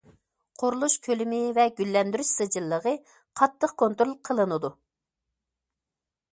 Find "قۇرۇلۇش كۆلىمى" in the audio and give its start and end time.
0.61-1.41